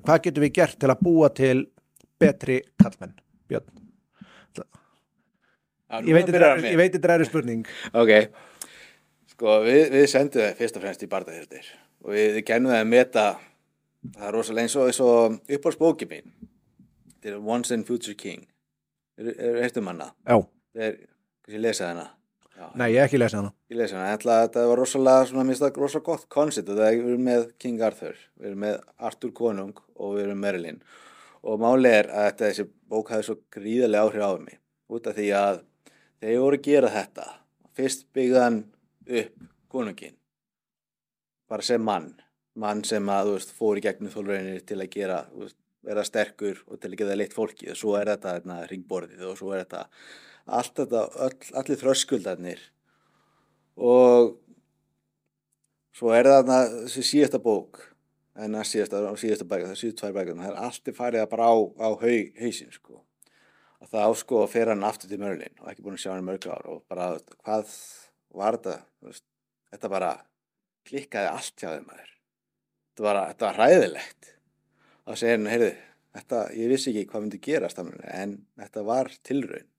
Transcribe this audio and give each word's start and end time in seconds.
hvað 0.00 0.22
getum 0.26 0.46
við 0.46 0.56
gert 0.58 0.78
til 0.80 0.90
að 0.90 1.04
búa 1.04 1.30
til 1.34 1.58
betri 2.20 2.60
kallmenn 2.80 3.14
Björn, 3.50 3.84
ég 6.02 6.16
veit 6.16 6.28
þetta 6.28 6.52
ég 6.64 6.78
þetta 6.96 7.16
er 7.18 7.26
spurning. 7.28 7.66
Ok, 7.92 8.12
sko 9.34 9.58
við, 9.66 9.82
við 9.92 10.06
sendum 10.10 10.42
það 10.42 10.56
fyrst 10.60 10.78
og 10.78 10.86
fremst 10.86 11.04
í 11.04 11.10
barðahjörðir 11.12 11.68
og 12.04 12.14
við, 12.16 12.40
kennum 12.48 12.72
það 12.72 12.82
að 12.82 12.90
meta 12.90 13.26
það 14.14 14.26
er 14.28 14.36
rosalega 14.36 14.68
eins 14.68 14.76
og, 14.78 14.90
og 15.04 15.38
uppáhaldsbóki 15.58 16.08
mín. 16.10 16.34
Er 17.24 17.38
Once 17.40 17.72
and 17.72 17.86
Future 17.88 18.16
King. 18.20 18.42
Er, 19.16 19.30
er, 19.32 19.62
ertu 19.64 19.80
manna? 19.80 20.10
já, 20.28 20.36
er, 20.76 20.98
kannski 21.44 21.60
lesa 21.62 21.88
Já, 21.88 22.10
nei 22.78 22.88
ég 22.92 23.00
hef 23.00 23.08
ekki 23.08 23.20
lesið 23.20 23.40
hana. 23.40 23.52
Ég 23.72 23.78
lesa 23.80 23.98
hana, 23.98 24.16
ætla 24.16 24.36
að 24.36 24.44
þetta 24.46 24.66
var 24.70 24.80
rosalega 24.80 25.28
svona, 25.30 25.46
minnst 25.48 25.64
það 25.64 25.80
rosalega 25.82 26.08
gott 26.10 26.26
koncept 26.32 26.72
og 26.72 26.80
það 26.80 26.90
er, 26.90 26.98
við 27.00 27.12
erum 27.14 27.28
með 27.28 27.46
King 27.64 27.84
Arthur 27.88 28.18
við 28.40 28.50
erum 28.50 28.64
með 28.64 28.76
Arthur 29.10 29.32
Konung 29.40 29.80
og 29.94 30.16
við 30.16 30.26
erum 30.26 30.44
Merlin 30.44 30.82
og 31.44 31.60
máli 31.60 31.92
er 31.92 32.10
að 32.10 32.28
þetta, 32.28 32.50
þessi 32.50 32.68
bók 32.90 33.12
hafi 33.12 33.28
svo 33.28 33.38
gríðarlega 33.54 34.08
áhrif 34.08 34.24
á 34.24 34.32
mig 34.40 34.60
út 34.94 35.08
af 35.10 35.16
því 35.18 35.30
að 35.38 35.62
þegar 36.20 36.34
ég 36.34 36.44
voru 36.44 36.60
að 36.60 36.68
gera 36.68 36.92
þetta 36.94 37.26
fyrst 37.74 38.06
byggðan 38.16 38.60
upp 39.04 39.48
konungin 39.74 40.16
bara 41.50 41.62
sem 41.62 41.82
mann. 41.82 42.14
Mann 42.54 42.84
sem 42.86 43.08
að 43.10 43.28
þú 43.28 43.34
veist, 43.34 43.52
fór 43.58 43.78
í 43.78 43.82
gegnum 43.82 44.12
þólreinir 44.12 44.62
til 44.66 44.78
að 44.78 44.92
gera 44.92 45.24
þú 45.32 45.42
veist, 45.42 45.58
vera 45.84 46.04
sterkur 46.06 46.60
og 46.70 46.80
til 46.80 46.92
að 46.92 47.00
geta 47.00 47.16
leitt 47.18 47.34
fólki 47.36 47.70
og 47.72 47.78
svo 47.78 47.96
er 47.98 48.12
þetta 48.14 48.36
hérna, 48.38 48.60
ringborðið 48.70 49.26
og 49.28 49.40
svo 49.40 49.52
er 49.52 49.64
þetta 49.64 49.82
allt 50.44 50.76
þetta, 50.78 51.04
öll, 51.26 51.50
allir 51.60 51.80
þröskuldarnir. 51.80 52.62
Og 53.80 54.34
svo 55.94 56.12
er 56.14 56.28
það 56.28 56.50
þessi 56.84 57.06
síðasta 57.10 57.40
bók 57.42 57.80
en 58.34 58.58
að 58.58 58.68
síðasta, 58.70 59.00
síðasta 59.20 59.48
bæk, 59.50 59.66
það 59.70 59.80
síðast 59.80 60.00
tvær 60.00 60.14
bækar 60.16 60.38
það 60.40 60.50
er 60.50 60.60
allt 60.66 60.90
er 60.90 60.96
farið 60.96 61.26
bara 61.30 61.48
á, 61.50 61.54
á 61.54 61.88
hau, 62.02 62.16
hausinn 62.40 62.74
sko. 62.74 63.00
Og 63.84 63.90
það 63.90 64.08
ásko 64.08 64.42
að 64.42 64.52
fer 64.54 64.72
hann 64.72 64.86
aftur 64.86 65.10
til 65.10 65.20
Mörlin 65.22 65.60
og 65.60 65.70
ekki 65.70 65.84
búin 65.84 65.98
að 65.98 66.04
sjá 66.04 66.12
hann 66.14 66.26
mörg 66.26 66.46
ár 66.48 66.68
og 66.72 66.84
bara 66.90 67.10
hvað 67.44 67.74
var 68.34 68.58
þetta? 68.58 68.76
Þetta 69.74 69.90
bara 69.92 70.12
klikkaði 70.88 71.30
allt 71.30 71.60
hjá 71.60 71.68
þeim 71.74 71.88
maður. 71.90 72.14
Þetta 72.94 73.06
var, 73.06 73.20
þetta 73.32 73.46
var 73.48 73.60
hræðilegt. 73.60 74.30
Og 75.04 75.12
það 75.12 75.20
segir 75.20 75.36
hann, 75.36 75.50
heyrðu 75.52 75.70
þetta, 76.14 76.40
ég 76.56 76.72
vissi 76.72 76.90
ekki 76.92 77.06
hvað 77.10 77.24
myndi 77.24 77.40
gerast 77.44 77.80
en 77.82 78.34
þetta 78.60 78.84
var 78.86 79.10
tilraun 79.26 79.70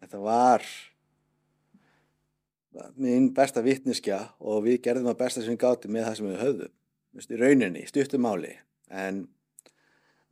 þetta 0.00 0.22
var 0.24 0.64
mín 3.00 3.30
besta 3.34 3.62
vitniskja 3.66 4.22
og 4.38 4.64
við 4.68 4.80
gerðum 4.86 5.10
að 5.12 5.20
besta 5.24 5.42
sem 5.42 5.54
við 5.54 5.62
gátum 5.64 5.94
með 5.96 6.06
það 6.06 6.18
sem 6.18 6.30
við 6.30 6.42
höfðum. 6.44 6.74
Veist, 7.10 7.30
í 7.34 7.38
rauninni, 7.40 7.86
stuttum 7.90 8.22
máli. 8.22 8.52
En, 8.90 9.24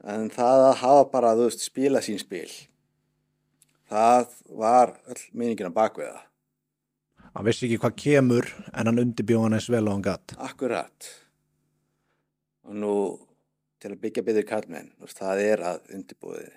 en 0.07 0.29
það 0.31 0.67
að 0.69 0.77
hafa 0.85 1.07
bara, 1.13 1.37
veist, 1.39 1.65
spila 1.67 2.03
sín 2.05 2.21
spil 2.23 2.51
það 3.89 4.35
var 4.53 4.93
öll 5.09 5.23
meiningin 5.33 5.73
á 5.73 5.79
bakveða 5.79 6.21
hann 7.33 7.47
vissi 7.47 7.69
ekki 7.69 7.81
hvað 7.83 7.97
kemur 8.03 8.51
en 8.73 8.91
hann 8.91 9.03
undirbjóð 9.05 9.47
hann 9.47 9.57
eins 9.59 9.71
vel 9.73 9.87
og 9.87 9.97
hann 9.97 10.05
gatt 10.05 10.37
akkurat. 10.37 11.09
Og 12.69 12.77
nú 12.77 12.95
til 13.81 13.95
að 13.95 14.01
byggja 14.03 14.25
betri 14.27 14.45
kallmenn 14.49 14.93
það 15.09 15.45
er 15.45 15.65
að 15.73 15.93
undirbúið 15.97 16.49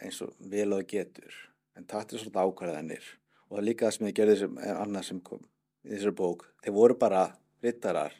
eins 0.00 0.20
og 0.24 0.32
vel 0.38 0.70
og 0.70 0.80
það 0.80 0.90
getur 0.94 1.40
en 1.78 1.86
taktir 1.88 2.20
svolítið 2.20 2.42
ákvarðanir. 2.42 3.06
Og 3.48 3.56
það 3.56 3.62
er 3.62 3.68
líka 3.68 3.86
það 3.86 3.96
sem 3.96 4.08
ég 4.08 4.18
gerði 4.18 4.36
sem 4.42 4.58
er 4.64 4.80
annað 4.80 5.06
sem 5.08 5.22
kom 5.26 5.42
í 5.84 5.94
þessari 5.94 6.16
bók. 6.20 6.44
Þeir 6.64 6.76
voru 6.76 6.98
bara 7.00 7.22
rittarar 7.64 8.14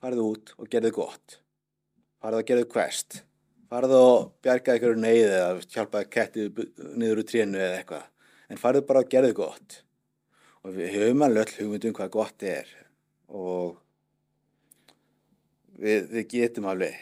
farðu 0.00 0.28
út 0.32 0.54
og 0.56 0.70
gerðu 0.72 0.92
gott. 0.96 1.36
Farðu 2.20 2.40
og 2.40 2.48
gerðu 2.48 2.70
quest. 2.72 3.20
Farðu 3.70 4.00
og 4.00 4.32
bjarga 4.42 4.76
ykkur 4.78 4.98
neyð 4.98 5.26
eða 5.26 5.50
hjálpa 5.74 6.02
kettið 6.10 6.64
niður 6.98 7.22
úr 7.22 7.28
trénu 7.28 7.60
eða 7.60 7.78
eitthvað. 7.80 8.08
En 8.50 8.60
farðu 8.60 8.82
bara 8.88 9.04
og 9.04 9.12
gerðu 9.12 9.36
gott. 9.42 9.82
Og 10.64 10.74
við 10.76 10.96
höfum 10.96 11.24
alveg 11.24 11.46
öll 11.46 11.60
hugmyndum 11.60 11.94
hvað 11.96 12.12
gott 12.16 12.44
er. 12.44 12.72
Og 13.28 13.78
við, 15.80 16.10
við 16.10 16.26
getum 16.34 16.68
alveg 16.72 16.98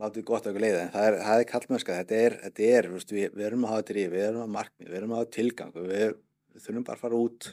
látið 0.00 0.26
gott 0.26 0.46
okkur 0.50 0.64
leiða 0.64 0.84
en 0.84 0.92
það 0.94 1.08
er, 1.08 1.16
það 1.22 1.42
er 1.42 1.48
kallmennska, 1.50 1.98
þetta 2.00 2.20
er, 2.20 2.36
þetta 2.46 2.70
er 2.78 2.88
veist, 2.94 3.12
við, 3.14 3.26
við 3.34 3.46
erum 3.48 3.66
að 3.66 3.74
hafa 3.74 3.86
drif, 3.90 4.08
við 4.10 4.24
erum 4.28 4.42
að 4.44 4.54
markmið 4.56 4.90
við 4.90 4.98
erum 5.00 5.14
að 5.14 5.20
hafa 5.20 5.30
tilgang 5.36 5.76
og 5.78 5.86
við, 5.90 6.16
við 6.54 6.66
þurfum 6.66 6.86
bara 6.88 6.98
að 6.98 7.04
fara 7.04 7.20
út 7.20 7.50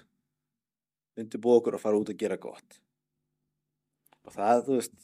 undirbúa 1.22 1.60
okkur 1.60 1.78
og 1.78 1.84
fara 1.84 2.02
út 2.02 2.10
að 2.10 2.20
gera 2.24 2.40
gott. 2.42 2.80
Og 4.26 4.34
það, 4.34 4.66
þú 4.66 4.80
veist 4.80 4.98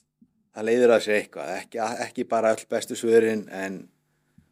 það 0.58 0.68
leiðir 0.70 0.94
að 0.96 1.06
sér 1.06 1.20
eitthvað, 1.20 1.54
ekki, 1.62 1.82
ekki 2.08 2.28
bara 2.32 2.52
all 2.54 2.68
bestu 2.74 2.98
svörin 2.98 3.46
en 3.54 3.80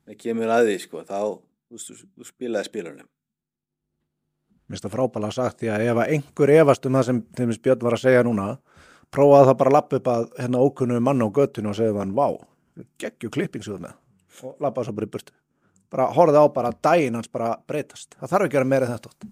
það 0.06 0.22
kemur 0.22 0.54
að 0.54 0.70
því, 0.70 0.80
sko, 0.86 1.04
þá 1.08 1.20
þú, 1.26 1.82
þú, 1.82 2.00
þú 2.06 2.30
spilaði 2.30 2.70
spilunum. 2.70 3.12
Mér 4.66 4.76
finnst 4.76 4.86
það 4.88 4.96
frábælega 4.96 5.38
sagt 5.38 5.62
því 5.62 5.72
að 5.74 5.84
ef 5.86 6.02
að 6.02 6.12
einhver 6.16 6.52
efast 6.56 6.86
um 6.86 6.98
það 6.98 7.08
sem 7.10 7.56
Björn 7.66 7.86
var 7.86 7.98
að 7.98 8.02
segja 8.02 8.26
núna 8.26 8.48
prófaði 9.14 9.50
það 9.50 9.58
bara 9.60 9.72
að 9.72 9.76
lappa 9.76 10.00
upp 10.00 10.12
að 10.12 10.24
hérna 10.42 10.62
ókunnu 10.66 11.02
manna 11.06 11.28
á 11.30 11.36
göttinu 11.36 11.72
og 11.72 11.78
segja 11.78 11.98
hann, 12.00 12.16
vá, 12.18 12.28
geggju 13.02 13.32
klippingsuð 13.32 13.82
með 13.86 14.46
og 14.46 14.62
lappaði 14.64 14.90
svo 14.90 14.96
bara 14.98 15.08
í 15.08 15.14
burtu 15.16 15.36
bara 15.94 16.10
horfið 16.16 16.40
á 16.42 16.46
bara 16.52 16.72
að 16.74 16.80
daginn 16.84 17.18
hans 17.18 17.32
bara 17.32 17.54
breytast 17.70 18.18
það 18.20 18.32
þarf 18.34 18.48
ekki 18.48 18.58
að 18.58 18.60
vera 18.60 18.72
meira 18.72 18.90
þetta 18.90 19.12
oft. 19.12 19.28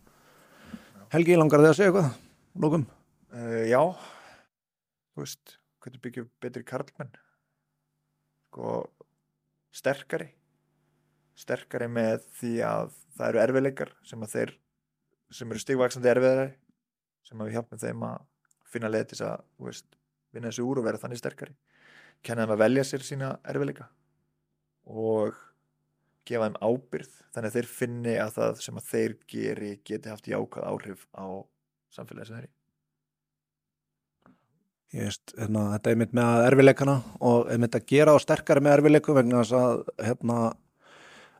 Helgi, 1.14 1.36
langar 1.38 1.62
þið 1.62 1.70
að 1.70 1.76
segja 1.78 1.92
eitthvað? 1.92 2.14
Lókum? 2.64 2.86
Uh, 3.34 3.64
já, 3.70 3.82
þú 5.14 5.22
veist, 5.22 5.56
hvernig 5.84 6.02
byggjum 6.02 6.30
betri 6.42 6.64
karlmenn? 6.66 7.12
Sko, 8.48 8.72
sterkari, 9.74 10.30
sterkari 11.38 11.90
með 11.90 12.26
því 12.40 12.54
að 12.66 12.96
það 13.18 13.30
eru 13.30 13.42
erfiðleikar 13.44 13.94
sem 14.10 14.26
að 14.26 14.34
þeir, 14.34 14.56
sem 15.34 15.54
eru 15.54 15.62
stigvaksandi 15.62 16.12
erfiðari, 16.14 16.48
sem 17.30 17.42
að 17.42 17.50
við 17.50 17.60
hjálpum 17.60 17.84
þeim 17.86 18.08
að 18.10 18.26
finna 18.74 18.94
leið 18.94 19.08
til 19.10 19.18
þess 19.20 19.28
að, 19.30 19.46
þú 19.58 19.70
veist, 19.70 19.88
vinna 20.34 20.50
þessu 20.50 20.68
úr 20.70 20.82
og 20.82 20.88
vera 20.90 21.02
þannig 21.02 21.22
sterkari. 21.22 21.58
Kenna 22.24 22.46
þeim 22.46 22.56
að 22.56 22.64
velja 22.64 22.86
sér 22.88 23.04
sína 23.04 23.34
erfiðleika 23.52 23.90
og 24.88 25.36
gefa 26.28 26.48
þeim 26.48 26.60
ábyrð 26.64 27.16
þannig 27.36 27.50
að 27.50 27.56
þeir 27.58 27.70
finni 27.70 28.18
að 28.22 28.36
það 28.38 28.60
sem 28.64 28.80
að 28.80 28.90
þeir 28.92 29.16
geri 29.34 29.72
geti 29.84 30.12
haft 30.12 30.30
jákvæð 30.32 30.68
áhrif 30.70 31.08
á 31.16 31.26
samfélagi 31.94 32.30
sem 32.30 32.38
þeir 32.38 32.48
í. 32.48 32.54
Ég 34.94 35.10
veist, 35.10 35.34
hérna, 35.40 35.66
þetta 35.74 35.92
er 35.92 36.00
mitt 36.00 36.12
með 36.14 36.48
erfileikana 36.48 36.98
og 37.26 37.48
er 37.50 37.62
mitt 37.62 37.76
að 37.76 37.88
gera 37.90 38.14
á 38.14 38.18
sterkari 38.22 38.62
með 38.62 38.78
erfileikum 38.78 39.18
vegna 39.18 39.42
þess 39.42 39.56
að 39.58 39.80
hérna, 40.06 40.40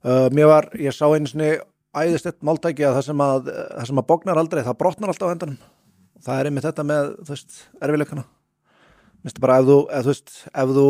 uh, 0.02 0.28
mér 0.34 0.50
var, 0.50 0.70
ég 0.82 0.96
sá 0.96 1.06
einu 1.06 1.30
sinni 1.30 1.52
æðist 1.94 2.32
eitt 2.32 2.42
máltæki 2.42 2.88
að 2.88 2.98
það 2.98 3.10
sem 3.12 3.24
að 3.24 3.52
það 3.54 3.90
sem 3.92 4.02
að 4.02 4.08
bóknar 4.10 4.42
aldrei, 4.42 4.64
það 4.66 4.80
brotnar 4.82 5.14
alltaf 5.14 5.30
á 5.30 5.34
endanum. 5.36 5.60
Það 6.24 6.40
er 6.40 6.50
einmitt 6.50 6.66
þetta 6.66 6.88
með, 6.90 7.12
þú 7.22 7.36
veist, 7.36 7.60
erfileikana 7.84 8.26
Minnstu 9.24 9.44
bara 9.44 9.60
ef 9.62 9.68
þú, 9.70 9.78
ef, 9.88 10.04
þú 10.04 10.12
veist, 10.12 10.34
ef 10.52 10.74
þú 10.78 10.88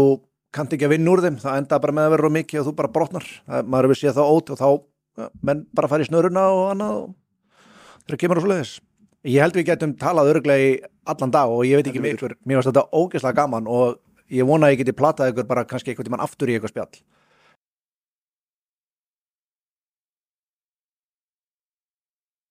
kannt 0.54 0.74
ekki 0.74 0.88
að 0.88 0.94
vinna 0.96 1.12
úr 1.14 1.22
þeim, 1.22 1.38
það 1.42 1.60
enda 1.62 1.80
bara 1.84 1.96
með 1.98 2.08
að 2.08 2.16
vera 2.16 2.32
mikið 2.38 2.62
og 2.62 2.68
þú 2.68 2.74
bara 2.80 2.94
brotnar, 2.94 3.28
það, 3.50 3.68
maður 3.70 3.88
hefur 3.90 4.00
séð 4.00 4.18
það 4.18 4.32
ót 4.34 4.54
og 4.54 4.60
þá, 4.62 4.70
menn 5.50 5.62
bara 5.78 5.90
fara 5.92 6.06
í 6.06 6.10
snöruna 6.10 6.46
og 6.54 6.64
annað 6.72 6.98
og 6.98 7.12
þegar 8.08 8.22
kemur 8.24 8.42
á 8.42 8.44
svoleiðis. 8.46 8.74
Ég 9.24 9.46
held 9.46 9.58
við 9.58 9.68
getum 9.70 9.94
talað 10.02 10.32
örglega 10.34 10.66
í 10.66 10.72
allan 11.14 11.34
dag 11.34 11.54
og 11.54 11.62
ég 11.68 11.80
veit 11.80 11.90
ekki 11.92 12.02
með 12.04 12.18
ykkur, 12.18 12.36
mér 12.44 12.60
varst 12.60 12.72
þetta 12.72 12.88
ógeðslega 12.92 13.38
gaman 13.38 13.70
og 13.72 14.00
ég 14.34 14.48
vona 14.50 14.68
að 14.68 14.76
ég 14.76 14.82
geti 14.82 14.96
platað 14.98 15.34
ykkur 15.34 15.48
bara 15.48 15.66
kannski 15.70 15.94
einhvern 15.94 16.10
tímann 16.10 16.26
aftur 16.26 16.50
í 16.50 16.58
eitthvað 16.58 16.74
spjall 16.74 17.04